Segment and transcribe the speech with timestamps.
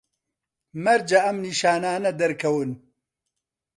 [0.83, 2.71] مەرجە ئەم نیشانانە دەرکەون